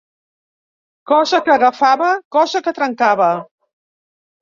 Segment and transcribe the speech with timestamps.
[1.11, 2.09] Cosa que agafava,
[2.39, 3.33] cosa que trencava.